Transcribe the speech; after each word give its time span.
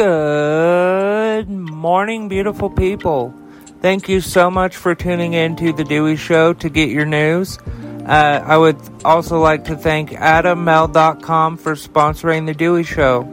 Good 0.00 1.50
morning, 1.50 2.30
beautiful 2.30 2.70
people. 2.70 3.34
Thank 3.82 4.08
you 4.08 4.22
so 4.22 4.50
much 4.50 4.74
for 4.74 4.94
tuning 4.94 5.34
in 5.34 5.56
to 5.56 5.74
The 5.74 5.84
Dewey 5.84 6.16
Show 6.16 6.54
to 6.54 6.70
get 6.70 6.88
your 6.88 7.04
news. 7.04 7.58
Uh, 8.06 8.42
I 8.42 8.56
would 8.56 8.78
also 9.04 9.40
like 9.40 9.66
to 9.66 9.76
thank 9.76 10.12
AdamMale.com 10.12 11.58
for 11.58 11.74
sponsoring 11.74 12.46
The 12.46 12.54
Dewey 12.54 12.82
Show. 12.82 13.24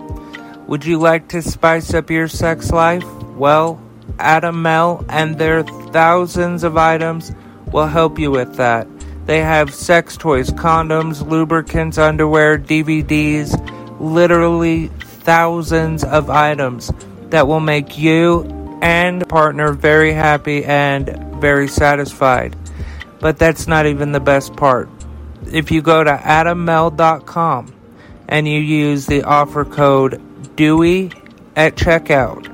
Would 0.67 0.83
you 0.83 0.99
like 0.99 1.29
to 1.29 1.41
spice 1.41 1.93
up 1.93 2.09
your 2.09 2.27
sex 2.27 2.69
life? 2.69 3.05
Well, 3.37 3.81
Adam 4.19 4.61
Male 4.61 5.05
and 5.07 5.37
their 5.37 5.63
thousands 5.63 6.65
of 6.65 6.75
items 6.75 7.31
will 7.71 7.87
help 7.87 8.19
you 8.19 8.29
with 8.29 8.57
that. 8.57 8.89
They 9.25 9.39
have 9.39 9.73
sex 9.73 10.17
toys, 10.17 10.49
condoms, 10.51 11.25
lubricants, 11.25 11.97
underwear, 11.97 12.57
DVDs, 12.57 13.55
literally 14.01 14.91
thousands 15.27 16.05
of 16.05 16.29
items 16.29 16.89
that 17.31 17.49
will 17.49 17.59
make 17.59 17.97
you 17.97 18.43
and 18.81 19.27
partner 19.27 19.73
very 19.73 20.13
happy 20.13 20.63
and 20.63 21.35
very 21.41 21.67
satisfied. 21.67 22.55
But 23.19 23.37
that's 23.37 23.67
not 23.67 23.85
even 23.87 24.13
the 24.13 24.21
best 24.21 24.55
part. 24.55 24.87
If 25.51 25.69
you 25.69 25.81
go 25.81 26.01
to 26.01 26.15
adammale.com 26.15 27.75
and 28.29 28.47
you 28.47 28.61
use 28.61 29.05
the 29.05 29.23
offer 29.23 29.65
code 29.65 30.21
DEWEY 30.55 31.11
at 31.57 31.75
checkout, 31.75 32.47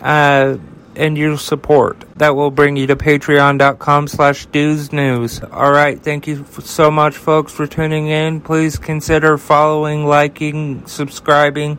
uh, 0.00 0.56
and 0.94 1.18
your 1.18 1.36
support. 1.36 2.04
That 2.16 2.34
will 2.34 2.50
bring 2.50 2.76
you 2.76 2.86
to 2.86 2.96
patreon.com 2.96 4.08
slash 4.08 4.46
news. 4.54 5.42
All 5.42 5.70
right, 5.70 6.00
thank 6.00 6.26
you 6.26 6.46
so 6.60 6.90
much, 6.90 7.16
folks, 7.16 7.52
for 7.52 7.66
tuning 7.66 8.06
in. 8.08 8.40
Please 8.40 8.78
consider 8.78 9.36
following, 9.36 10.06
liking, 10.06 10.86
subscribing, 10.86 11.76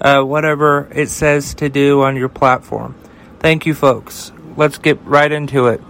uh, 0.00 0.22
whatever 0.22 0.88
it 0.94 1.08
says 1.08 1.54
to 1.54 1.68
do 1.68 2.02
on 2.02 2.14
your 2.14 2.28
platform. 2.28 2.94
Thank 3.40 3.66
you, 3.66 3.74
folks 3.74 4.32
let's 4.56 4.78
get 4.78 5.02
right 5.04 5.30
into 5.30 5.68
it. 5.68 5.80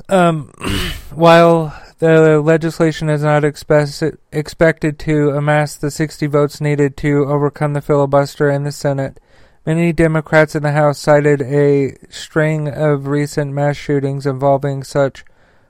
Um, 0.09 0.53
while 1.15 1.79
the 1.99 2.41
legislation 2.41 3.09
is 3.09 3.23
not 3.23 3.43
expe- 3.43 4.17
expected 4.33 4.99
to 5.01 5.31
amass 5.31 5.77
the 5.77 5.91
60 5.91 6.27
votes 6.27 6.61
needed 6.61 6.97
to 6.99 7.25
overcome 7.25 7.73
the 7.73 7.81
filibuster 7.81 8.51
in 8.51 8.65
the 8.65 8.73
Senate, 8.73 9.19
many 9.65 9.93
Democrats 9.93 10.55
in 10.55 10.63
the 10.63 10.73
House 10.73 10.99
cited 10.99 11.41
a 11.43 11.97
string 12.11 12.69
of 12.69 13.07
recent 13.07 13.53
mass 13.53 13.77
shootings 13.77 14.27
involving 14.27 14.83
such 14.83 15.25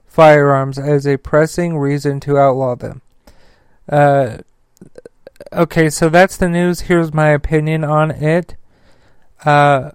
firearms 0.07 0.79
as 0.79 1.07
a 1.07 1.19
pressing 1.19 1.77
reason 1.77 2.21
to 2.21 2.39
outlaw 2.39 2.75
them. 2.75 3.03
Uh, 3.89 4.39
okay, 5.53 5.91
so 5.91 6.09
that's 6.09 6.37
the 6.37 6.49
news. 6.49 6.83
Here's 6.83 7.13
my 7.13 7.29
opinion 7.29 7.85
on 7.85 8.11
it. 8.11 8.57
Uh, 9.45 9.91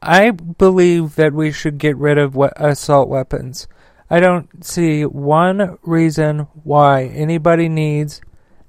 I 0.00 0.30
believe 0.30 1.16
that 1.16 1.32
we 1.32 1.50
should 1.52 1.78
get 1.78 1.96
rid 1.96 2.18
of 2.18 2.36
we- 2.36 2.48
assault 2.56 3.08
weapons. 3.08 3.66
I 4.10 4.20
don't 4.20 4.64
see 4.64 5.04
one 5.04 5.78
reason 5.82 6.46
why 6.64 7.04
anybody 7.04 7.68
needs 7.68 8.20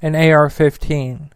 an 0.02 0.16
AR 0.16 0.50
15. 0.50 1.32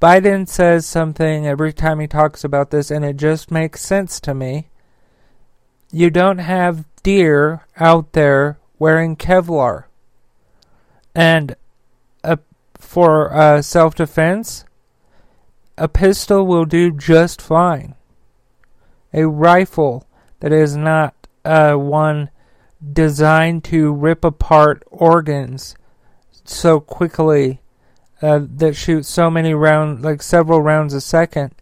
Biden 0.00 0.48
says 0.48 0.86
something 0.86 1.46
every 1.46 1.72
time 1.72 2.00
he 2.00 2.06
talks 2.06 2.44
about 2.44 2.70
this, 2.70 2.90
and 2.90 3.04
it 3.04 3.16
just 3.16 3.50
makes 3.50 3.80
sense 3.82 4.20
to 4.20 4.34
me. 4.34 4.68
You 5.90 6.10
don't 6.10 6.38
have 6.38 6.84
deer 7.02 7.66
out 7.78 8.12
there 8.12 8.58
wearing 8.78 9.16
Kevlar. 9.16 9.84
And 11.14 11.56
a, 12.22 12.38
for 12.74 13.34
uh, 13.34 13.62
self 13.62 13.94
defense, 13.94 14.64
a 15.78 15.88
pistol 15.88 16.46
will 16.46 16.64
do 16.64 16.90
just 16.90 17.42
fine. 17.42 17.95
A 19.16 19.26
rifle 19.26 20.06
that 20.40 20.52
is 20.52 20.76
not 20.76 21.14
uh, 21.44 21.74
one 21.74 22.30
designed 22.92 23.64
to 23.64 23.92
rip 23.92 24.24
apart 24.24 24.82
organs 24.88 25.74
so 26.44 26.78
quickly 26.80 27.60
uh, 28.22 28.40
that 28.56 28.74
shoots 28.74 29.08
so 29.08 29.30
many 29.30 29.54
rounds, 29.54 30.04
like 30.04 30.22
several 30.22 30.62
rounds 30.62 30.94
a 30.94 31.00
second. 31.00 31.54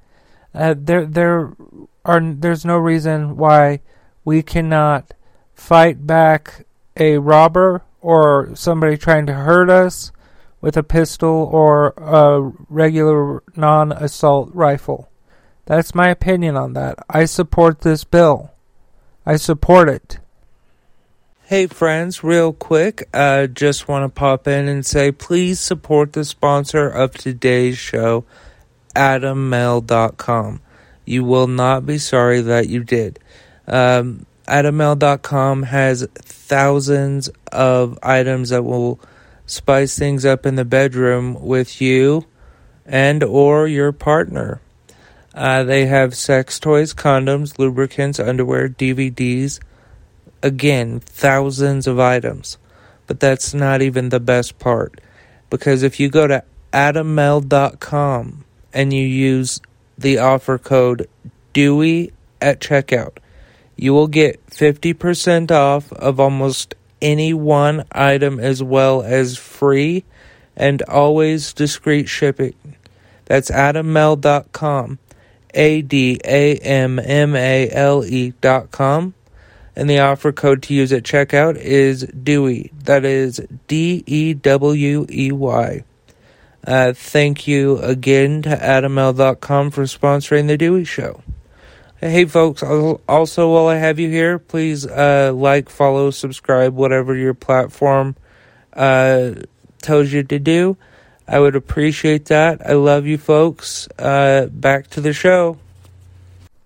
Uh, 0.52 0.74
there, 0.76 1.06
there 1.06 1.56
are 2.04 2.20
there's 2.20 2.64
no 2.64 2.76
reason 2.76 3.36
why 3.36 3.80
we 4.24 4.42
cannot 4.42 5.14
fight 5.54 6.06
back 6.06 6.66
a 6.96 7.18
robber 7.18 7.82
or 8.00 8.50
somebody 8.54 8.96
trying 8.96 9.26
to 9.26 9.32
hurt 9.32 9.70
us 9.70 10.12
with 10.60 10.76
a 10.76 10.82
pistol 10.82 11.48
or 11.52 11.88
a 11.96 12.52
regular 12.68 13.42
non 13.56 13.92
assault 13.92 14.50
rifle. 14.52 15.10
That's 15.66 15.94
my 15.94 16.08
opinion 16.08 16.56
on 16.56 16.74
that. 16.74 16.98
I 17.08 17.24
support 17.24 17.80
this 17.80 18.04
bill. 18.04 18.52
I 19.24 19.36
support 19.36 19.88
it. 19.88 20.18
Hey 21.46 21.66
friends, 21.66 22.24
real 22.24 22.52
quick, 22.52 23.08
uh, 23.12 23.46
just 23.46 23.86
want 23.86 24.04
to 24.04 24.08
pop 24.08 24.48
in 24.48 24.66
and 24.66 24.84
say 24.84 25.12
please 25.12 25.60
support 25.60 26.14
the 26.14 26.24
sponsor 26.24 26.88
of 26.88 27.12
today's 27.12 27.76
show, 27.76 28.24
AdamMale.com. 28.96 30.60
You 31.04 31.24
will 31.24 31.46
not 31.46 31.84
be 31.84 31.98
sorry 31.98 32.40
that 32.40 32.68
you 32.68 32.82
did. 32.82 33.18
Um, 33.66 34.24
AdamMale.com 34.48 35.64
has 35.64 36.06
thousands 36.14 37.30
of 37.52 37.98
items 38.02 38.50
that 38.50 38.62
will 38.62 38.98
spice 39.46 39.98
things 39.98 40.24
up 40.24 40.46
in 40.46 40.54
the 40.54 40.64
bedroom 40.64 41.42
with 41.42 41.80
you 41.80 42.24
and 42.86 43.22
or 43.22 43.66
your 43.66 43.92
partner. 43.92 44.60
Uh, 45.34 45.64
they 45.64 45.86
have 45.86 46.14
sex 46.14 46.60
toys, 46.60 46.94
condoms, 46.94 47.58
lubricants, 47.58 48.20
underwear, 48.20 48.68
DVDs, 48.68 49.60
Again, 50.44 51.00
thousands 51.00 51.86
of 51.86 51.98
items. 51.98 52.58
But 53.06 53.18
that's 53.18 53.54
not 53.54 53.80
even 53.80 54.10
the 54.10 54.20
best 54.20 54.58
part. 54.58 55.00
Because 55.48 55.82
if 55.82 55.98
you 55.98 56.10
go 56.10 56.26
to 56.26 56.44
adammale.com 56.70 58.44
and 58.74 58.92
you 58.92 59.06
use 59.06 59.62
the 59.96 60.18
offer 60.18 60.58
code 60.58 61.08
Dewey 61.54 62.12
at 62.42 62.60
checkout, 62.60 63.16
you 63.76 63.94
will 63.94 64.06
get 64.06 64.44
50% 64.48 65.50
off 65.50 65.90
of 65.94 66.20
almost 66.20 66.74
any 67.00 67.32
one 67.32 67.86
item 67.90 68.38
as 68.38 68.62
well 68.62 69.02
as 69.02 69.38
free 69.38 70.04
and 70.54 70.82
always 70.82 71.54
discreet 71.54 72.06
shipping. 72.06 72.76
That's 73.24 73.50
adammale.com. 73.50 74.98
A 75.54 75.82
D 75.82 76.20
A 76.24 76.56
M 76.56 76.98
M 76.98 77.34
A 77.34 77.70
L 77.70 78.04
com. 78.70 79.14
and 79.76 79.88
the 79.90 79.98
offer 79.98 80.32
code 80.32 80.62
to 80.64 80.74
use 80.74 80.92
at 80.92 81.02
checkout 81.02 81.56
is 81.56 82.02
Dewey. 82.06 82.70
That 82.84 83.04
is 83.04 83.40
D 83.66 84.04
E 84.06 84.34
W 84.34 85.06
E 85.10 85.32
Y. 85.32 85.84
Uh, 86.66 86.92
thank 86.94 87.46
you 87.46 87.78
again 87.78 88.42
to 88.42 88.56
AdamMale.com 88.56 89.70
for 89.70 89.82
sponsoring 89.82 90.46
the 90.46 90.56
Dewey 90.56 90.84
Show. 90.84 91.22
Hey, 92.00 92.24
folks, 92.24 92.62
also 92.62 93.52
while 93.52 93.68
I 93.68 93.76
have 93.76 93.98
you 93.98 94.10
here, 94.10 94.38
please 94.38 94.86
uh, 94.86 95.32
like, 95.34 95.68
follow, 95.70 96.10
subscribe, 96.10 96.74
whatever 96.74 97.14
your 97.14 97.34
platform 97.34 98.16
uh, 98.72 99.32
tells 99.80 100.12
you 100.12 100.22
to 100.24 100.38
do. 100.38 100.76
I 101.26 101.38
would 101.40 101.56
appreciate 101.56 102.26
that. 102.26 102.60
I 102.66 102.72
love 102.74 103.06
you, 103.06 103.18
folks. 103.18 103.88
Uh, 103.98 104.46
back 104.46 104.88
to 104.90 105.00
the 105.00 105.12
show. 105.12 105.58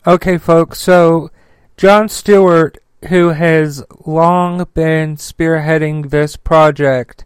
Okay, 0.06 0.38
folks, 0.38 0.80
so 0.80 1.30
Jon 1.76 2.08
Stewart 2.08 2.78
who 3.08 3.28
has 3.28 3.84
long 4.04 4.66
been 4.74 5.16
spearheading 5.16 6.10
this 6.10 6.36
project 6.36 7.24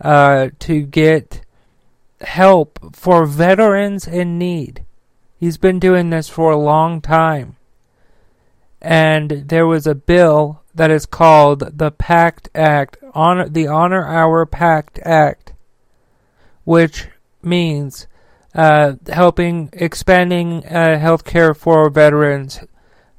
uh, 0.00 0.48
to 0.58 0.82
get 0.82 1.42
help 2.20 2.94
for 2.94 3.24
veterans 3.24 4.06
in 4.06 4.38
need. 4.38 4.84
He's 5.38 5.56
been 5.56 5.78
doing 5.78 6.10
this 6.10 6.28
for 6.28 6.50
a 6.50 6.58
long 6.58 7.00
time. 7.00 7.56
And 8.82 9.30
there 9.48 9.66
was 9.66 9.86
a 9.86 9.94
bill 9.94 10.62
that 10.74 10.90
is 10.90 11.06
called 11.06 11.78
the 11.78 11.90
PACT 11.90 12.50
Act, 12.54 12.98
Honor, 13.14 13.48
the 13.48 13.66
Honor 13.66 14.06
Our 14.06 14.44
PACT 14.46 14.98
Act, 15.02 15.52
which 16.64 17.08
means 17.42 18.06
uh, 18.54 18.94
helping 19.08 19.70
expanding 19.72 20.64
uh, 20.66 20.98
health 20.98 21.24
care 21.24 21.54
for 21.54 21.88
veterans 21.90 22.60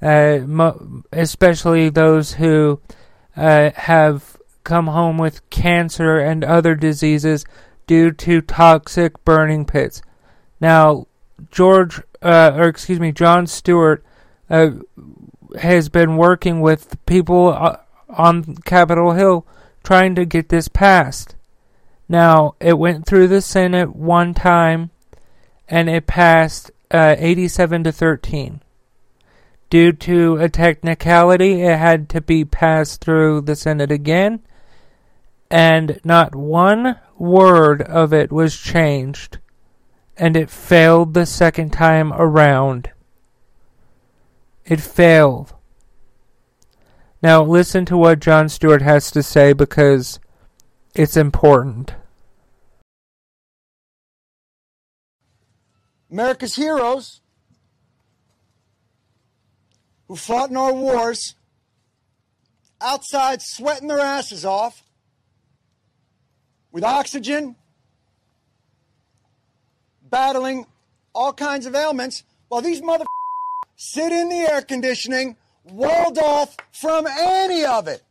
uh, 0.02 0.40
mo- 0.46 1.04
especially 1.12 1.90
those 1.90 2.34
who 2.34 2.82
uh, 3.36 3.72
have 3.76 4.38
come 4.64 4.88
home 4.88 5.18
with 5.18 5.48
cancer 5.50 6.18
and 6.18 6.44
other 6.44 6.76
diseases 6.76 7.46
due 7.88 8.12
to 8.12 8.42
toxic 8.42 9.24
burning 9.24 9.66
pits. 9.66 10.02
Now, 10.60 11.08
George, 11.50 12.02
uh, 12.22 12.52
or 12.56 12.68
excuse 12.68 13.00
me, 13.00 13.12
Jon 13.12 13.48
Stewart 13.48 14.04
uh, 14.50 14.72
has 15.60 15.90
been 15.90 16.18
working 16.18 16.62
with 16.62 17.04
people 17.06 17.50
uh, 17.50 17.78
on 18.10 18.56
Capitol 18.66 19.14
Hill 19.14 19.46
trying 19.84 20.16
to 20.16 20.26
get 20.26 20.50
this 20.50 20.68
passed. 20.68 21.36
Now, 22.12 22.56
it 22.60 22.78
went 22.78 23.06
through 23.06 23.30
the 23.30 23.40
Senate 23.40 23.96
one 23.96 24.34
time 24.34 24.90
and 25.69 25.90
it 25.90 26.08
passed 26.08 26.69
uh, 26.92 27.16
87 27.18 27.86
to 27.86 27.92
13. 27.94 28.62
Due 29.69 29.94
to 29.94 30.36
a 30.36 30.50
technicality, 30.50 31.62
it 31.62 31.78
had 31.78 32.10
to 32.10 32.19
be 32.19 32.44
passed 32.44 33.00
through 33.00 33.40
the 33.40 33.56
Senate 33.56 33.94
again, 33.94 34.42
and 35.50 36.02
not 36.04 36.36
one 36.36 37.00
word 37.18 37.81
of 37.84 38.12
it 38.12 38.30
was 38.30 38.58
changed, 38.58 39.38
and 40.18 40.36
it 40.36 40.50
failed 40.50 41.13
the 41.13 41.25
second 41.25 41.69
time 41.69 42.12
around. 42.12 42.92
It 44.66 44.81
failed. 44.81 45.54
Now, 47.24 47.42
listen 47.42 47.86
to 47.86 47.96
what 47.96 48.19
Jon 48.19 48.50
Stewart 48.50 48.81
has 48.81 49.10
to 49.12 49.24
say 49.24 49.54
because 49.54 50.19
it's 50.94 51.16
important. 51.16 51.96
America's 56.12 56.56
heroes 56.56 57.22
who 60.08 60.16
fought 60.16 60.50
in 60.50 60.58
our 60.58 60.74
wars 60.74 61.36
outside 62.81 63.42
sweating 63.42 63.88
their 63.88 64.00
asses 64.00 64.44
off 64.44 64.84
with 66.72 66.84
oxygen, 66.84 67.56
battling 70.10 70.66
all 71.13 71.31
kinds 71.31 71.66
of 71.66 71.75
ailments, 71.75 72.24
while 72.50 72.62
these 72.62 72.81
mother 72.81 73.06
sit 73.75 74.12
in 74.12 74.30
the 74.30 74.36
air 74.52 74.62
conditioning, 74.62 75.38
walled 75.63 76.18
off 76.18 76.58
from 76.72 77.08
any 77.08 77.63
of 77.63 77.88
it. 77.88 78.04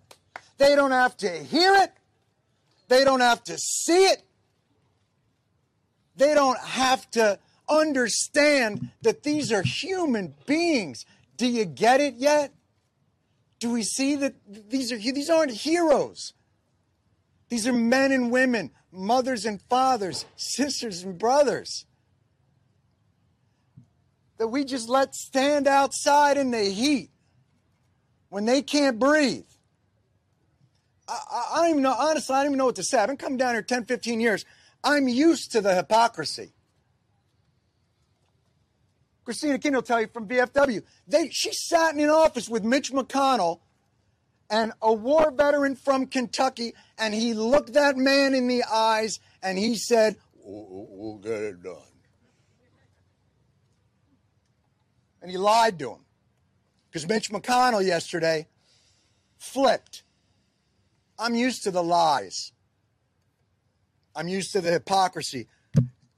They 0.57 0.75
don't 0.75 0.91
have 0.91 1.17
to 1.19 1.29
hear 1.29 1.75
it. 1.75 1.93
They 2.89 3.05
don't 3.05 3.21
have 3.21 3.45
to 3.45 3.59
see 3.59 4.05
it. 4.05 4.23
They 6.17 6.35
don't 6.35 6.59
have 6.59 7.11
to 7.13 7.39
understand 7.71 8.91
that 9.03 9.23
these 9.23 9.53
are 9.53 9.63
human 9.63 10.35
beings. 10.47 11.07
Do 11.37 11.47
you 11.47 11.65
get 11.65 12.01
it 12.01 12.15
yet? 12.17 12.53
Do 13.59 13.71
we 13.71 13.83
see 13.83 14.17
that 14.17 14.35
these 14.49 14.91
are 14.93 14.99
these 14.99 15.31
aren't 15.31 15.53
heroes? 15.53 16.35
These 17.49 17.67
are 17.67 17.73
men 17.73 18.13
and 18.13 18.31
women, 18.31 18.71
mothers 18.93 19.45
and 19.45 19.61
fathers, 19.63 20.25
sisters 20.37 21.03
and 21.03 21.19
brothers 21.19 21.87
that 24.41 24.49
we 24.49 24.65
just 24.65 24.89
let 24.89 25.15
stand 25.15 25.69
outside 25.69 26.39
in 26.39 26.51
the 26.51 26.65
heat 26.65 27.11
when 28.31 28.47
they 28.47 28.63
can't 28.63 28.99
breathe. 28.99 29.45
I, 31.07 31.13
I, 31.31 31.51
I, 31.53 31.57
don't 31.61 31.71
even 31.71 31.83
know, 31.83 31.93
honestly, 31.93 32.35
I 32.35 32.39
don't 32.39 32.53
even 32.53 32.59
know 32.59 32.65
what 32.65 32.77
to 32.77 32.83
say. 32.83 32.99
I've 32.99 33.09
been 33.09 33.19
coming 33.19 33.37
down 33.37 33.53
here 33.55 33.61
10, 33.61 33.85
15 33.85 34.19
years. 34.19 34.47
I'm 34.83 35.09
used 35.09 35.53
to 35.53 35.61
the 35.61 35.75
hypocrisy. 35.75 36.55
Christina 39.25 39.59
King 39.59 39.75
will 39.75 39.83
tell 39.83 40.01
you 40.01 40.09
from 40.09 40.27
VFW. 40.27 40.83
They, 41.07 41.29
she 41.31 41.53
sat 41.53 41.95
in 41.95 42.01
an 42.01 42.11
office 42.11 42.49
with 42.49 42.65
Mitch 42.65 42.93
McConnell 42.93 43.61
and 44.49 44.73
a 44.83 44.93
war 44.93 45.31
veteran 45.31 45.77
from 45.77 46.07
Kentucky, 46.07 46.75
and 46.99 47.15
he 47.15 47.35
looked 47.35 47.75
that 47.75 47.97
man 47.97 48.35
in 48.35 48.49
the 48.49 48.65
eyes 48.65 49.21
and 49.43 49.57
he 49.57 49.77
said, 49.77 50.17
We'll 50.43 51.19
get 51.19 51.43
it 51.43 51.63
done. 51.63 51.77
And 55.23 55.31
he 55.31 55.37
lied 55.37 55.79
to 55.79 55.91
him. 55.91 56.05
Because 56.91 57.07
Mitch 57.07 57.31
McConnell 57.31 57.87
yesterday 57.87 58.49
flipped. 59.39 60.03
I'm 61.19 61.35
used 61.35 61.63
to 61.65 61.71
the 61.71 61.83
lies. 61.83 62.53
I'm 64.17 64.27
used 64.27 64.53
to 64.53 64.61
the 64.61 64.73
hypocrisy. 64.73 65.47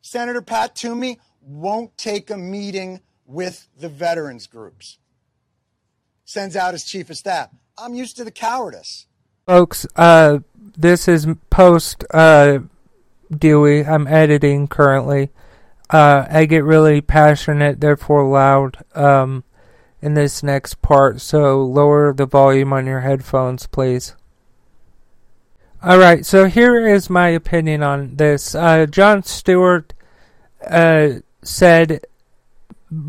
Senator 0.00 0.40
Pat 0.40 0.74
Toomey 0.74 1.18
won't 1.42 1.96
take 1.96 2.30
a 2.30 2.36
meeting 2.36 3.00
with 3.26 3.68
the 3.78 3.88
veterans 3.88 4.46
groups. 4.46 4.98
Sends 6.24 6.56
out 6.56 6.72
his 6.72 6.84
chief 6.84 7.10
of 7.10 7.16
staff. 7.16 7.50
I'm 7.76 7.94
used 7.94 8.16
to 8.16 8.24
the 8.24 8.30
cowardice. 8.30 9.06
Folks, 9.46 9.86
uh, 9.96 10.38
this 10.76 11.08
is 11.08 11.26
post 11.50 12.04
uh, 12.12 12.60
Dewey. 13.30 13.84
I'm 13.84 14.06
editing 14.06 14.68
currently. 14.68 15.30
Uh, 15.90 16.26
I 16.30 16.46
get 16.46 16.64
really 16.64 17.00
passionate, 17.00 17.80
therefore 17.80 18.26
loud, 18.26 18.78
um, 18.94 19.44
in 20.00 20.14
this 20.14 20.42
next 20.42 20.80
part, 20.80 21.20
so 21.20 21.62
lower 21.62 22.14
the 22.14 22.24
volume 22.24 22.72
on 22.72 22.86
your 22.86 23.00
headphones, 23.00 23.66
please. 23.66 24.16
Alright, 25.84 26.24
so 26.24 26.46
here 26.46 26.86
is 26.86 27.10
my 27.10 27.28
opinion 27.28 27.82
on 27.82 28.16
this. 28.16 28.54
Uh, 28.54 28.86
Jon 28.86 29.22
Stewart 29.22 29.92
uh, 30.66 31.14
said 31.42 32.04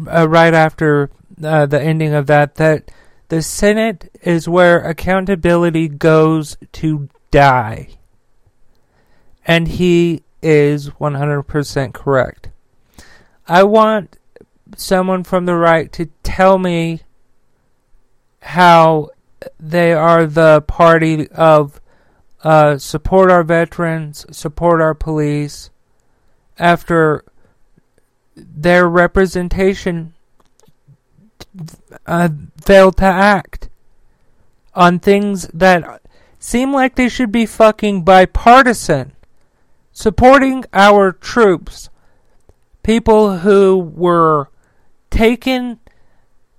uh, 0.08 0.28
right 0.28 0.54
after 0.54 1.10
uh, 1.44 1.66
the 1.66 1.82
ending 1.82 2.14
of 2.14 2.28
that 2.28 2.56
that 2.56 2.92
The 3.30 3.42
Senate 3.42 4.12
is 4.22 4.48
where 4.48 4.80
accountability 4.80 5.88
goes 5.88 6.58
to 6.74 7.10
die. 7.32 7.90
And 9.46 9.68
he 9.68 10.24
is 10.42 10.90
100% 10.90 11.94
correct. 11.94 12.50
I 13.48 13.64
want 13.64 14.18
someone 14.76 15.24
from 15.24 15.46
the 15.46 15.56
right 15.56 15.92
to 15.94 16.06
tell 16.22 16.58
me 16.58 17.02
how 18.42 19.10
they 19.60 19.94
are 19.94 20.26
the 20.26 20.62
party 20.62 21.28
of 21.30 21.82
uh, 22.44 22.78
support 22.78 23.32
our 23.32 23.44
veterans, 23.44 24.26
support 24.32 24.82
our 24.82 24.94
police, 24.94 25.70
after 26.58 27.24
their 28.36 28.88
representation 28.88 30.14
uh, 32.06 32.30
failed 32.62 32.98
to 32.98 33.06
act 33.06 33.70
on 34.74 35.00
things 35.00 35.48
that 35.54 36.02
seem 36.40 36.74
like 36.74 36.96
they 36.96 37.10
should 37.10 37.32
be 37.32 37.46
fucking 37.46 38.04
bipartisan. 38.04 39.14
Supporting 39.92 40.66
our 40.74 41.12
troops, 41.12 41.90
people 42.82 43.40
who 43.40 43.78
were 43.78 44.50
taken 45.12 45.80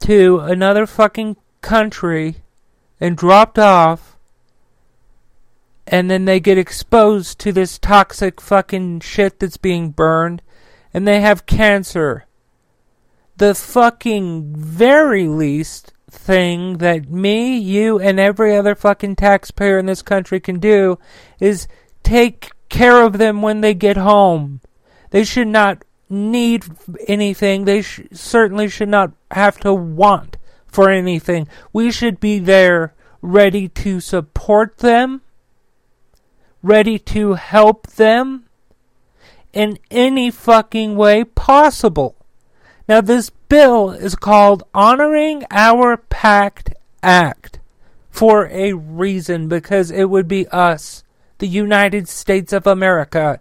to 0.00 0.38
another 0.38 0.86
fucking 0.86 1.36
country 1.60 2.36
and 3.00 3.16
dropped 3.16 3.58
off, 3.58 4.16
and 5.86 6.08
then 6.08 6.24
they 6.24 6.38
get 6.38 6.56
exposed 6.56 7.38
to 7.40 7.52
this 7.52 7.78
toxic 7.78 8.40
fucking 8.40 9.00
shit 9.00 9.40
that's 9.40 9.56
being 9.56 9.90
burned, 9.90 10.40
and 10.94 11.06
they 11.06 11.20
have 11.20 11.44
cancer. 11.44 12.24
The 13.36 13.54
fucking 13.54 14.54
very 14.56 15.26
least 15.26 15.92
thing 16.08 16.78
that 16.78 17.10
me, 17.10 17.58
you, 17.58 17.98
and 17.98 18.20
every 18.20 18.56
other 18.56 18.76
fucking 18.76 19.16
taxpayer 19.16 19.78
in 19.78 19.86
this 19.86 20.02
country 20.02 20.38
can 20.38 20.60
do 20.60 20.98
is 21.40 21.66
take 22.04 22.52
care 22.68 23.02
of 23.02 23.18
them 23.18 23.42
when 23.42 23.60
they 23.60 23.74
get 23.74 23.96
home. 23.96 24.60
They 25.10 25.24
should 25.24 25.48
not 25.48 25.84
need 26.08 26.64
anything. 27.08 27.64
They 27.64 27.82
sh- 27.82 28.02
certainly 28.12 28.68
should 28.68 28.88
not 28.88 29.12
have 29.32 29.58
to 29.60 29.74
want 29.74 30.36
for 30.66 30.90
anything. 30.90 31.48
We 31.72 31.90
should 31.90 32.20
be 32.20 32.38
there 32.38 32.94
ready 33.20 33.68
to 33.68 34.00
support 34.00 34.78
them, 34.78 35.22
ready 36.62 36.98
to 37.00 37.34
help 37.34 37.88
them 37.88 38.43
in 39.54 39.78
any 39.90 40.30
fucking 40.30 40.96
way 40.96 41.24
possible. 41.24 42.16
Now, 42.86 43.00
this 43.00 43.30
bill 43.30 43.90
is 43.90 44.14
called 44.14 44.64
Honoring 44.74 45.44
Our 45.50 45.96
Pact 45.96 46.74
Act 47.02 47.60
for 48.10 48.48
a 48.48 48.74
reason 48.74 49.48
because 49.48 49.90
it 49.90 50.10
would 50.10 50.28
be 50.28 50.46
us, 50.48 51.02
the 51.38 51.48
United 51.48 52.08
States 52.08 52.52
of 52.52 52.66
America. 52.66 53.40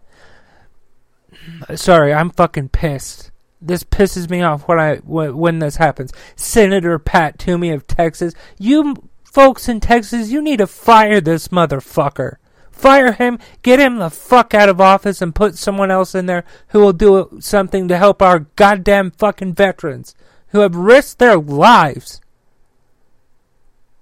Sorry, 1.75 2.13
I'm 2.13 2.29
fucking 2.29 2.69
pissed. 2.69 3.31
This 3.61 3.83
pisses 3.83 4.29
me 4.29 4.41
off 4.41 4.67
when 4.67 4.79
I 4.79 4.97
when, 4.97 5.59
this 5.59 5.77
happens. 5.77 6.11
Senator 6.35 6.99
Pat 6.99 7.39
Toomey 7.39 7.71
of 7.71 7.87
Texas, 7.87 8.33
you 8.57 8.95
folks 9.23 9.69
in 9.69 9.79
Texas, 9.79 10.29
you 10.29 10.41
need 10.41 10.57
to 10.57 10.67
fire 10.67 11.21
this 11.21 11.49
motherfucker. 11.49 12.35
Fire 12.73 13.13
him, 13.13 13.39
get 13.61 13.79
him 13.79 13.97
the 13.97 14.09
fuck 14.09 14.53
out 14.53 14.67
of 14.67 14.81
office, 14.81 15.21
and 15.21 15.33
put 15.33 15.57
someone 15.57 15.91
else 15.91 16.13
in 16.13 16.25
there 16.25 16.43
who 16.69 16.79
will 16.79 16.91
do 16.91 17.37
something 17.39 17.87
to 17.87 17.97
help 17.97 18.21
our 18.21 18.39
goddamn 18.57 19.11
fucking 19.11 19.53
veterans 19.53 20.15
who 20.49 20.59
have 20.59 20.75
risked 20.75 21.19
their 21.19 21.37
lives 21.37 22.19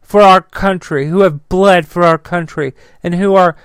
for 0.01 0.21
our 0.21 0.41
country, 0.41 1.07
who 1.07 1.21
have 1.21 1.47
bled 1.47 1.87
for 1.87 2.03
our 2.03 2.17
country, 2.17 2.73
and 3.03 3.15
who 3.15 3.35
are 3.35 3.55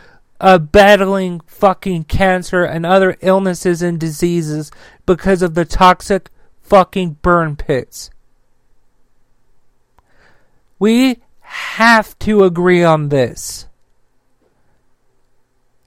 uh, 0.41 0.59
battling 0.59 1.41
fucking 1.47 2.05
cancer 2.05 2.65
and 2.65 2.85
other 2.85 3.17
illnesses 3.21 3.83
and 3.83 3.99
diseases 3.99 4.71
because 5.07 5.41
of 5.41 5.55
the 5.55 5.65
toxic 5.65 6.31
fucking 6.63 7.17
burn 7.23 7.57
pits. 7.57 8.11
We 10.79 11.23
have 11.41 12.19
to 12.21 12.45
agree 12.45 12.85
on 12.85 13.09
this. 13.09 13.67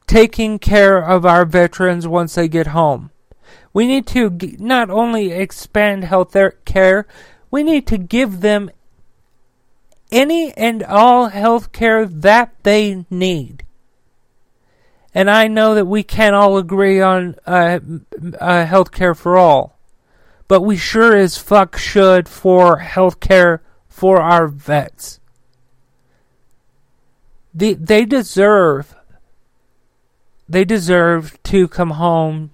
Taking 0.09 0.57
care 0.57 0.97
of 0.97 1.23
our 1.23 1.45
veterans 1.45 2.07
once 2.07 2.33
they 2.33 2.47
get 2.47 2.65
home. 2.65 3.11
We 3.73 3.85
need 3.85 4.07
to 4.07 4.35
not 4.57 4.89
only 4.89 5.31
expand 5.31 6.03
health 6.03 6.35
care, 6.65 7.05
we 7.51 7.61
need 7.61 7.85
to 7.85 7.99
give 7.99 8.41
them 8.41 8.71
any 10.11 10.51
and 10.57 10.81
all 10.81 11.27
health 11.27 11.71
care 11.71 12.07
that 12.07 12.55
they 12.63 13.05
need. 13.11 13.67
And 15.13 15.29
I 15.29 15.47
know 15.47 15.75
that 15.75 15.85
we 15.85 16.01
can't 16.01 16.35
all 16.35 16.57
agree 16.57 16.99
on 16.99 17.35
uh, 17.45 17.79
uh, 18.39 18.65
health 18.65 18.91
care 18.91 19.13
for 19.13 19.37
all. 19.37 19.77
But 20.47 20.61
we 20.61 20.75
sure 20.75 21.15
as 21.15 21.37
fuck 21.37 21.77
should 21.77 22.27
for 22.27 22.79
health 22.79 23.19
care 23.19 23.61
for 23.87 24.19
our 24.19 24.47
vets. 24.47 25.19
The, 27.53 27.75
they 27.75 28.05
deserve 28.05 28.95
they 30.49 30.65
deserve 30.65 31.41
to 31.43 31.67
come 31.67 31.91
home 31.91 32.51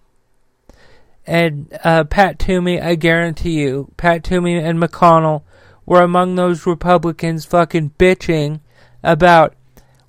and 1.27 1.75
uh, 1.83 2.03
Pat 2.03 2.37
Toomey, 2.37 2.79
I 2.79 2.95
guarantee 2.95 3.61
you, 3.61 3.91
Pat 3.97 4.23
Toomey 4.23 4.57
and 4.57 4.79
McConnell 4.79 5.41
were 5.85 6.01
among 6.01 6.35
those 6.35 6.65
Republicans 6.65 7.45
fucking 7.45 7.91
bitching 7.97 8.59
about, 9.03 9.55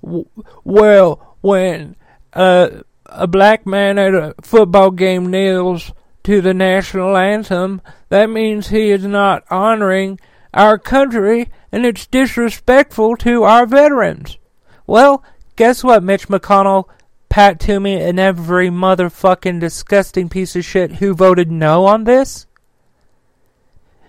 well, 0.03 1.37
when 1.41 1.97
uh, 2.33 2.69
a 3.07 3.27
black 3.27 3.67
man 3.67 3.99
at 3.99 4.15
a 4.15 4.35
football 4.43 4.91
game 4.91 5.31
kneels 5.31 5.93
to 6.25 6.41
the 6.41 6.55
national 6.55 7.17
anthem, 7.17 7.81
that 8.09 8.29
means 8.29 8.69
he 8.69 8.91
is 8.91 9.05
not 9.05 9.45
honoring 9.51 10.19
our 10.53 10.79
country 10.79 11.51
and 11.73 11.87
it's 11.87 12.07
disrespectful 12.07 13.17
to 13.17 13.43
our 13.45 13.67
veterans. 13.67 14.39
Well, 14.87 15.23
guess 15.57 15.83
what, 15.83 16.03
Mitch 16.03 16.29
McConnell? 16.29 16.85
Pat 17.29 17.61
Toomey 17.61 18.01
and 18.01 18.19
every 18.19 18.69
motherfucking 18.69 19.61
disgusting 19.61 20.29
piece 20.29 20.57
of 20.57 20.65
shit 20.65 20.93
who 20.93 21.15
voted 21.15 21.51
no 21.51 21.87
on 21.87 22.05
this? 22.05 22.47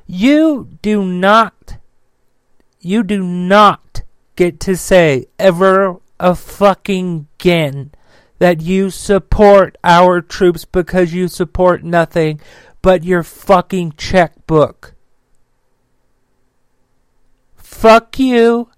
You 0.05 0.69
do 0.81 1.03
not, 1.05 1.77
you 2.79 3.03
do 3.03 3.23
not 3.23 4.03
get 4.35 4.59
to 4.61 4.77
say 4.77 5.25
ever 5.37 5.97
a 6.19 6.35
fucking 6.35 7.27
again 7.39 7.91
that 8.39 8.61
you 8.61 8.89
support 8.89 9.77
our 9.83 10.21
troops 10.21 10.65
because 10.65 11.13
you 11.13 11.27
support 11.27 11.83
nothing 11.83 12.39
but 12.81 13.03
your 13.03 13.23
fucking 13.23 13.93
checkbook. 13.93 14.93
Fuck 17.55 18.19
you 18.19 18.69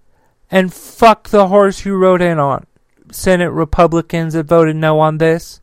and 0.50 0.74
fuck 0.74 1.30
the 1.30 1.48
horse 1.48 1.86
you 1.86 1.96
rode 1.96 2.22
in 2.22 2.40
on. 2.40 2.66
Senate 3.12 3.52
Republicans 3.52 4.34
that 4.34 4.46
voted 4.46 4.76
no 4.76 5.00
on 5.00 5.18
this? 5.18 5.62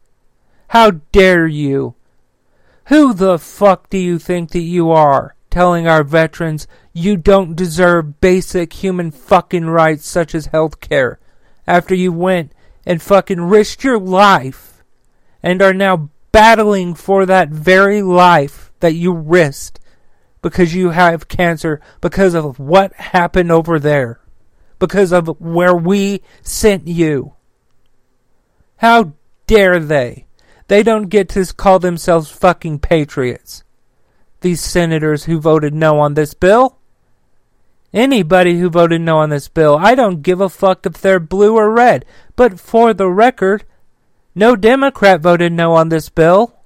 How 0.69 0.91
dare 1.13 1.47
you? 1.47 1.95
Who 2.87 3.13
the 3.13 3.39
fuck 3.39 3.91
do 3.91 3.99
you 3.99 4.19
think 4.19 4.51
that 4.51 4.61
you 4.61 4.91
are, 4.91 5.35
telling 5.51 5.89
our 5.89 6.05
veterans 6.05 6.67
you 6.93 7.17
don't 7.17 7.57
deserve 7.57 8.21
basic 8.21 8.73
human 8.73 9.11
fucking 9.11 9.67
rights 9.67 10.07
such 10.07 10.35
as 10.35 10.47
health 10.47 10.81
care 10.81 11.19
after 11.67 11.95
you 11.95 12.13
went 12.13 12.53
and 12.85 13.03
fucking 13.03 13.41
risked 13.41 13.85
your 13.85 13.99
life 13.99 14.85
and 15.43 15.61
are 15.61 15.75
now 15.75 16.11
battling 16.33 16.95
for 16.95 17.27
that 17.27 17.49
very 17.49 18.03
life 18.03 18.73
that 18.81 18.95
you 18.95 19.13
risked 19.13 19.81
because 20.43 20.75
you 20.75 20.91
have 20.91 21.29
cancer 21.29 21.81
because 22.01 22.35
of 22.35 22.59
what 22.59 22.93
happened 22.95 23.51
over 23.51 23.79
there, 23.79 24.21
because 24.79 25.13
of 25.13 25.41
where 25.41 25.75
we 25.75 26.23
sent 26.43 26.87
you. 26.87 27.36
How 28.77 29.13
dare 29.47 29.81
they? 29.81 30.27
They 30.69 30.83
don't 30.83 31.09
get 31.09 31.29
to 31.31 31.45
call 31.55 31.79
themselves 31.79 32.31
fucking 32.31 32.81
patriots. 32.81 33.63
These 34.41 34.61
senators 34.61 35.25
who 35.25 35.41
voted 35.41 35.75
no 35.75 36.01
on 36.01 36.15
this 36.15 36.35
bill. 36.35 36.79
Anybody 37.93 38.59
who 38.59 38.69
voted 38.69 39.01
no 39.01 39.19
on 39.19 39.31
this 39.31 39.49
bill, 39.49 39.79
I 39.81 39.95
don't 39.95 40.23
give 40.23 40.41
a 40.41 40.49
fuck 40.49 40.85
if 40.85 41.01
they're 41.01 41.21
blue 41.21 41.55
or 41.57 41.71
red. 41.71 42.05
But 42.35 42.61
for 42.61 42.93
the 42.93 43.09
record, 43.09 43.65
no 44.35 44.55
Democrat 44.55 45.21
voted 45.21 45.53
no 45.53 45.73
on 45.73 45.89
this 45.89 46.11
bill. 46.11 46.57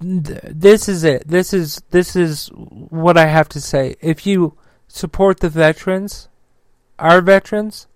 This 0.00 0.88
is 0.88 1.02
it. 1.02 1.26
This 1.26 1.52
is 1.52 1.82
this 1.90 2.14
is 2.14 2.48
what 2.54 3.18
I 3.18 3.26
have 3.26 3.48
to 3.50 3.60
say. 3.60 3.96
If 4.00 4.26
you 4.26 4.56
support 4.86 5.40
the 5.40 5.48
veterans, 5.48 6.28
our 6.98 7.20
veterans, 7.20 7.86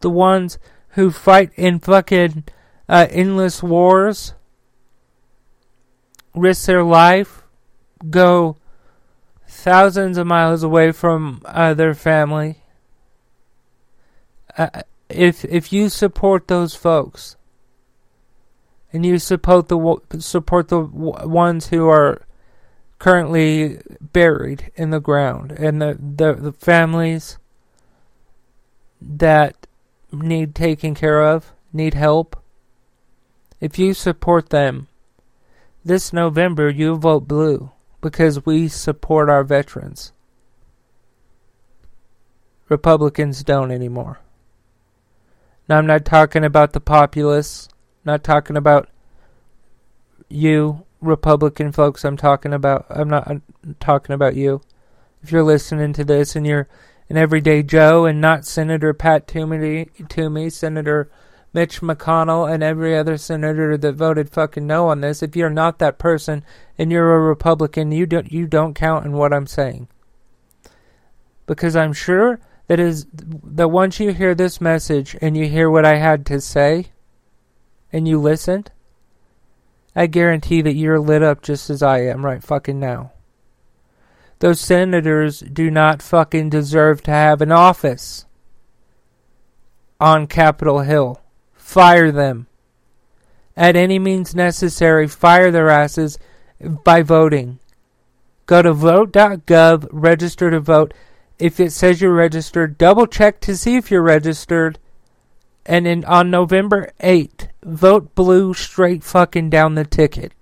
the 0.00 0.10
ones 0.10 0.58
who 0.90 1.10
fight 1.10 1.50
in 1.56 1.78
fucking 1.78 2.44
uh, 2.88 3.06
endless 3.10 3.62
wars, 3.62 4.34
risk 6.34 6.66
their 6.66 6.84
life 6.84 7.42
go 8.10 8.56
thousands 9.46 10.16
of 10.18 10.26
miles 10.26 10.62
away 10.62 10.92
from 10.92 11.42
uh, 11.44 11.74
their 11.74 11.94
family. 11.94 12.62
Uh, 14.56 14.82
if 15.08 15.44
if 15.44 15.72
you 15.72 15.88
support 15.88 16.48
those 16.48 16.74
folks, 16.74 17.36
and 18.92 19.04
you 19.04 19.18
support 19.18 19.68
the 19.68 20.00
support 20.18 20.68
the 20.68 20.80
ones 20.80 21.68
who 21.68 21.88
are 21.88 22.26
currently 22.98 23.80
buried 24.00 24.70
in 24.74 24.90
the 24.90 25.00
ground, 25.00 25.52
and 25.52 25.80
the 25.80 25.98
the, 25.98 26.34
the 26.34 26.52
families 26.52 27.38
that 29.00 29.66
need 30.12 30.54
taken 30.54 30.94
care 30.94 31.22
of, 31.22 31.52
need 31.72 31.94
help. 31.94 32.42
If 33.60 33.78
you 33.78 33.94
support 33.94 34.50
them, 34.50 34.88
this 35.84 36.12
November 36.12 36.68
you 36.68 36.96
vote 36.96 37.26
blue 37.26 37.70
because 38.00 38.44
we 38.44 38.68
support 38.68 39.28
our 39.28 39.44
veterans. 39.44 40.12
Republicans 42.68 43.42
don't 43.42 43.70
anymore. 43.70 44.20
Now, 45.68 45.78
I'm 45.78 45.86
not 45.86 46.04
talking 46.04 46.44
about 46.44 46.72
the 46.72 46.80
populace, 46.80 47.68
not 48.04 48.24
talking 48.24 48.56
about 48.56 48.88
you, 50.28 50.84
Republican 51.00 51.72
folks. 51.72 52.04
I'm 52.04 52.16
talking 52.16 52.52
about, 52.52 52.86
I'm 52.90 53.08
not 53.08 53.28
I'm 53.28 53.42
talking 53.80 54.14
about 54.14 54.34
you. 54.34 54.62
If 55.22 55.32
you're 55.32 55.42
listening 55.42 55.92
to 55.94 56.04
this 56.04 56.36
and 56.36 56.46
you're 56.46 56.68
an 57.08 57.16
everyday 57.16 57.62
Joe 57.62 58.04
and 58.04 58.20
not 58.20 58.44
Senator 58.44 58.92
Pat 58.92 59.26
Toomey, 59.26 59.86
Toomey 60.08 60.50
Senator 60.50 61.10
Mitch 61.52 61.80
McConnell, 61.80 62.52
and 62.52 62.62
every 62.62 62.96
other 62.96 63.16
senator 63.16 63.76
that 63.76 63.92
voted 63.94 64.30
fucking 64.30 64.66
no 64.66 64.88
on 64.88 65.00
this. 65.00 65.22
If 65.22 65.34
you're 65.34 65.48
not 65.48 65.78
that 65.78 65.98
person 65.98 66.44
and 66.76 66.92
you're 66.92 67.16
a 67.16 67.20
Republican, 67.20 67.90
you 67.92 68.06
don't 68.06 68.30
you 68.30 68.46
don't 68.46 68.74
count 68.74 69.06
in 69.06 69.12
what 69.12 69.32
I'm 69.32 69.46
saying. 69.46 69.88
Because 71.46 71.74
I'm 71.74 71.94
sure 71.94 72.40
that 72.66 72.78
is 72.78 73.06
that 73.14 73.68
once 73.68 73.98
you 73.98 74.12
hear 74.12 74.34
this 74.34 74.60
message 74.60 75.16
and 75.22 75.36
you 75.36 75.48
hear 75.48 75.70
what 75.70 75.86
I 75.86 75.96
had 75.96 76.26
to 76.26 76.40
say 76.40 76.88
and 77.90 78.06
you 78.06 78.20
listened, 78.20 78.70
I 79.96 80.06
guarantee 80.06 80.60
that 80.60 80.74
you're 80.74 81.00
lit 81.00 81.22
up 81.22 81.42
just 81.42 81.70
as 81.70 81.82
I 81.82 82.00
am 82.02 82.24
right 82.24 82.44
fucking 82.44 82.78
now. 82.78 83.12
Those 84.40 84.60
senators 84.60 85.40
do 85.40 85.70
not 85.70 86.02
fucking 86.02 86.50
deserve 86.50 87.02
to 87.02 87.10
have 87.10 87.40
an 87.40 87.50
office 87.50 88.26
on 90.00 90.26
Capitol 90.26 90.80
Hill. 90.80 91.20
Fire 91.54 92.12
them. 92.12 92.46
At 93.56 93.74
any 93.74 93.98
means 93.98 94.36
necessary, 94.36 95.08
fire 95.08 95.50
their 95.50 95.68
asses 95.68 96.18
by 96.60 97.02
voting. 97.02 97.58
Go 98.46 98.62
to 98.62 98.72
vote.gov, 98.72 99.88
register 99.90 100.50
to 100.50 100.60
vote. 100.60 100.94
If 101.38 101.58
it 101.58 101.72
says 101.72 102.00
you're 102.00 102.14
registered, 102.14 102.78
double 102.78 103.06
check 103.06 103.40
to 103.40 103.56
see 103.56 103.76
if 103.76 103.90
you're 103.90 104.02
registered. 104.02 104.78
And 105.66 105.86
in, 105.86 106.04
on 106.04 106.30
November 106.30 106.92
8th, 107.00 107.48
vote 107.62 108.14
blue 108.14 108.54
straight 108.54 109.02
fucking 109.02 109.50
down 109.50 109.74
the 109.74 109.84
ticket. 109.84 110.32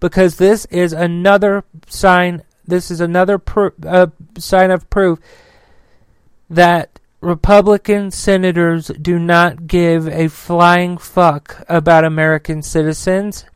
Because 0.00 0.36
this 0.36 0.64
is 0.66 0.92
another 0.92 1.64
sign 1.86 2.42
this 2.66 2.90
is 2.90 3.00
another 3.00 3.40
uh, 3.86 4.06
sign 4.38 4.70
of 4.70 4.88
proof 4.90 5.18
that 6.48 7.00
Republican 7.20 8.10
senators 8.10 8.88
do 9.00 9.18
not 9.18 9.66
give 9.66 10.06
a 10.08 10.28
flying 10.28 10.98
fuck 10.98 11.64
about 11.68 12.04
American 12.04 12.62
citizens 12.62 13.46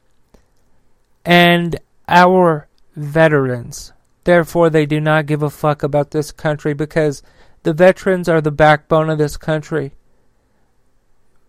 and 1.25 1.77
our 2.09 2.67
veterans. 2.97 3.93
Therefore, 4.25 4.71
they 4.71 4.87
do 4.87 5.01
not 5.01 5.27
give 5.27 5.43
a 5.43 5.51
fuck 5.51 5.83
about 5.83 6.11
this 6.11 6.33
country 6.33 6.73
because 6.73 7.23
the 7.63 7.75
veterans 7.75 8.29
are 8.29 8.41
the 8.41 8.51
backbone 8.51 9.11
of 9.11 9.19
this 9.19 9.37
country. 9.37 9.93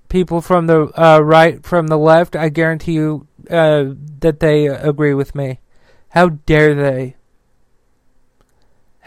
People 0.09 0.41
from 0.41 0.67
the 0.67 0.91
uh, 1.01 1.19
right, 1.19 1.63
from 1.63 1.87
the 1.87 1.97
left, 1.97 2.35
I 2.35 2.49
guarantee 2.49 2.93
you 2.93 3.27
uh, 3.49 3.85
that 4.19 4.39
they 4.39 4.67
agree 4.67 5.13
with 5.13 5.35
me. 5.35 5.59
How 6.09 6.29
dare 6.29 6.73
they? 6.73 7.15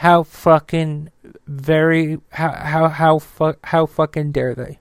How 0.03 0.25
fucking 0.25 1.11
very 1.47 2.19
how 2.31 2.51
how 2.51 2.89
how 2.89 3.19
fu- 3.21 3.55
how 3.63 3.87
fucking 3.87 4.33
dare 4.33 4.53
they? 4.53 4.81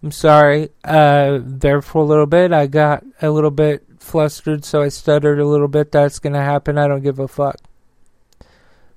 I'm 0.00 0.12
sorry. 0.12 0.68
Uh, 0.84 1.40
there 1.42 1.82
for 1.82 2.00
a 2.00 2.06
little 2.06 2.26
bit, 2.26 2.52
I 2.52 2.68
got 2.68 3.02
a 3.20 3.30
little 3.30 3.50
bit 3.50 3.84
flustered, 3.98 4.64
so 4.64 4.82
I 4.82 4.88
stuttered 4.88 5.40
a 5.40 5.48
little 5.48 5.66
bit. 5.66 5.90
That's 5.90 6.20
gonna 6.20 6.44
happen. 6.44 6.78
I 6.78 6.86
don't 6.86 7.02
give 7.02 7.18
a 7.18 7.26
fuck. 7.26 7.56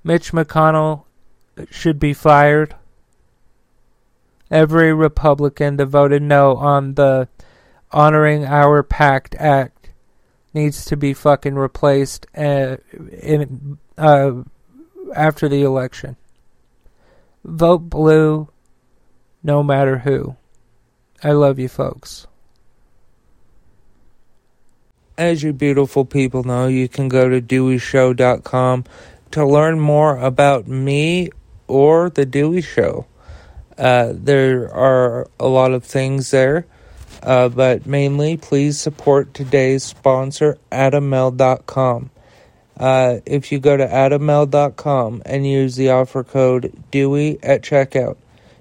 Mitch 0.03 0.33
McConnell 0.33 1.05
should 1.71 1.97
be 1.97 2.13
fired. 2.13 2.75
Every 4.51 4.93
Republican 4.93 5.77
that 5.77 5.88
voted 5.88 6.21
no 6.21 6.57
on 6.57 6.93
the 6.93 7.27
Honoring 7.91 8.45
Our 8.45 8.83
Pact 8.83 9.33
Act 9.39 9.72
needs 10.53 10.85
to 10.85 10.97
be 10.97 11.13
fucking 11.13 11.55
replaced 11.55 12.27
uh, 12.37 12.77
in 13.21 13.77
uh, 13.97 14.31
after 15.15 15.49
the 15.49 15.63
election. 15.63 16.15
Vote 17.43 17.89
blue, 17.89 18.49
no 19.41 19.63
matter 19.63 19.99
who. 19.99 20.35
I 21.23 21.31
love 21.31 21.59
you, 21.59 21.67
folks. 21.67 22.27
As 25.17 25.43
you 25.43 25.53
beautiful 25.53 26.05
people 26.05 26.43
know, 26.43 26.67
you 26.67 26.87
can 26.87 27.07
go 27.07 27.29
to 27.29 27.41
DeweyShow.com 27.41 28.85
to 29.31 29.45
learn 29.45 29.79
more 29.79 30.17
about 30.17 30.67
me 30.67 31.29
or 31.67 32.09
The 32.09 32.25
Dewey 32.25 32.61
Show. 32.61 33.05
Uh, 33.77 34.13
there 34.13 34.73
are 34.73 35.27
a 35.39 35.47
lot 35.47 35.71
of 35.71 35.83
things 35.83 36.31
there. 36.31 36.65
Uh, 37.23 37.47
but 37.47 37.86
mainly, 37.86 38.36
please 38.36 38.79
support 38.79 39.33
today's 39.33 39.83
sponsor, 39.83 40.57
AdamMale.com. 40.71 42.09
Uh, 42.77 43.19
if 43.25 43.51
you 43.51 43.59
go 43.59 43.77
to 43.77 43.88
AdamMale.com 43.88 45.21
and 45.25 45.47
use 45.47 45.77
the 45.77 45.89
offer 45.89 46.23
code 46.23 46.83
Dewey 46.91 47.39
at 47.41 47.62
checkout, 47.62 48.17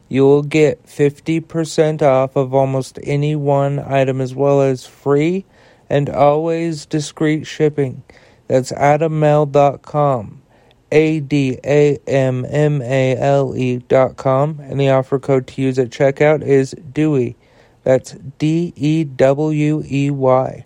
you 0.08 0.22
will 0.22 0.42
get 0.42 0.86
50% 0.86 2.02
off 2.02 2.36
of 2.36 2.54
almost 2.54 3.00
any 3.02 3.34
one 3.34 3.80
item 3.80 4.20
as 4.20 4.34
well 4.34 4.60
as 4.60 4.86
free 4.86 5.44
and 5.90 6.08
always 6.08 6.86
discreet 6.86 7.46
shipping. 7.46 8.04
That's 8.46 8.70
AdamMale.com. 8.70 10.42
A 10.92 11.20
D 11.20 11.58
A 11.64 11.98
M 12.06 12.44
M 12.46 12.82
A 12.82 13.16
L 13.16 13.56
E 13.56 13.78
dot 13.78 14.18
com, 14.18 14.60
and 14.60 14.78
the 14.78 14.90
offer 14.90 15.18
code 15.18 15.46
to 15.46 15.62
use 15.62 15.78
at 15.78 15.88
checkout 15.88 16.42
is 16.42 16.72
Dewey. 16.92 17.34
That's 17.84 18.12
D 18.38 18.72
E 18.76 19.04
W 19.04 19.82
E 19.88 20.10
Y. 20.10 20.64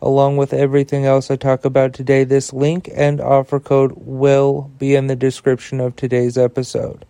Along 0.00 0.36
with 0.36 0.52
everything 0.52 1.06
else 1.06 1.30
I 1.30 1.36
talk 1.36 1.64
about 1.64 1.94
today, 1.94 2.24
this 2.24 2.52
link 2.52 2.90
and 2.94 3.20
offer 3.20 3.58
code 3.58 3.92
will 3.96 4.70
be 4.78 4.94
in 4.94 5.06
the 5.06 5.16
description 5.16 5.80
of 5.80 5.96
today's 5.96 6.36
episode. 6.36 7.06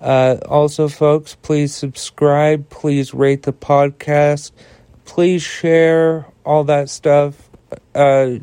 Uh, 0.00 0.38
also, 0.48 0.88
folks, 0.88 1.36
please 1.36 1.74
subscribe, 1.74 2.68
please 2.68 3.14
rate 3.14 3.44
the 3.44 3.52
podcast, 3.52 4.50
please 5.04 5.42
share 5.42 6.26
all 6.44 6.64
that 6.64 6.88
stuff. 6.88 7.48
Uh, 7.94 8.38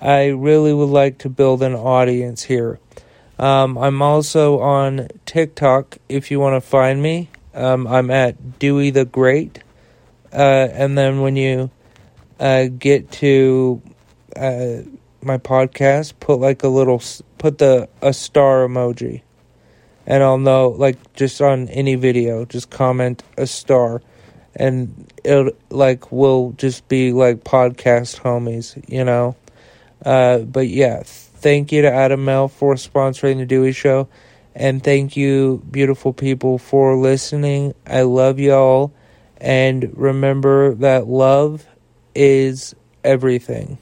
I 0.00 0.28
really 0.28 0.72
would 0.72 0.88
like 0.88 1.18
to 1.18 1.28
build 1.28 1.62
an 1.62 1.74
audience 1.74 2.44
here. 2.44 2.78
Um, 3.38 3.76
I'm 3.76 4.00
also 4.00 4.60
on 4.60 5.08
TikTok 5.26 5.98
if 6.08 6.30
you 6.30 6.40
want 6.40 6.54
to 6.62 6.66
find 6.66 7.02
me. 7.02 7.28
Um, 7.56 7.86
I'm 7.86 8.10
at 8.10 8.58
Dewey 8.58 8.90
the 8.90 9.06
Great. 9.06 9.60
Uh, 10.30 10.68
and 10.70 10.96
then 10.96 11.22
when 11.22 11.36
you 11.36 11.70
uh, 12.38 12.66
get 12.66 13.10
to 13.12 13.80
uh, 14.36 14.82
my 15.22 15.38
podcast, 15.38 16.12
put 16.20 16.38
like 16.38 16.62
a 16.62 16.68
little, 16.68 17.02
put 17.38 17.56
the 17.56 17.88
a 18.02 18.12
star 18.12 18.68
emoji, 18.68 19.22
and 20.06 20.22
I'll 20.22 20.38
know. 20.38 20.68
Like 20.68 21.14
just 21.14 21.40
on 21.40 21.68
any 21.68 21.94
video, 21.94 22.44
just 22.44 22.68
comment 22.68 23.22
a 23.38 23.46
star, 23.46 24.02
and 24.54 25.10
it'll 25.24 25.52
like 25.70 26.12
we'll 26.12 26.52
just 26.58 26.86
be 26.88 27.12
like 27.12 27.42
podcast 27.44 28.20
homies, 28.20 28.82
you 28.86 29.04
know. 29.04 29.34
Uh, 30.04 30.38
but 30.40 30.68
yeah, 30.68 31.02
thank 31.04 31.72
you 31.72 31.80
to 31.80 31.90
Adam 31.90 32.26
Male 32.26 32.48
for 32.48 32.74
sponsoring 32.74 33.38
the 33.38 33.46
Dewey 33.46 33.72
Show. 33.72 34.08
And 34.58 34.82
thank 34.82 35.18
you, 35.18 35.62
beautiful 35.70 36.14
people, 36.14 36.56
for 36.56 36.96
listening. 36.96 37.74
I 37.86 38.02
love 38.02 38.40
y'all. 38.40 38.94
And 39.36 39.92
remember 39.94 40.74
that 40.76 41.06
love 41.06 41.66
is 42.14 42.74
everything. 43.04 43.76